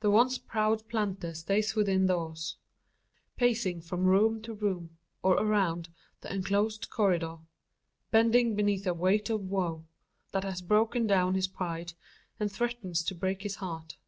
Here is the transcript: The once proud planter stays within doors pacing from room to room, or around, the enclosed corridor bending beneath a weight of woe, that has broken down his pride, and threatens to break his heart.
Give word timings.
The 0.00 0.10
once 0.10 0.38
proud 0.38 0.88
planter 0.88 1.34
stays 1.34 1.74
within 1.76 2.06
doors 2.06 2.56
pacing 3.36 3.82
from 3.82 4.06
room 4.06 4.40
to 4.40 4.54
room, 4.54 4.96
or 5.22 5.34
around, 5.34 5.90
the 6.22 6.32
enclosed 6.34 6.88
corridor 6.88 7.36
bending 8.10 8.54
beneath 8.56 8.86
a 8.86 8.94
weight 8.94 9.28
of 9.28 9.42
woe, 9.42 9.84
that 10.32 10.44
has 10.44 10.62
broken 10.62 11.06
down 11.06 11.34
his 11.34 11.48
pride, 11.48 11.92
and 12.40 12.50
threatens 12.50 13.04
to 13.04 13.14
break 13.14 13.42
his 13.42 13.56
heart. 13.56 13.98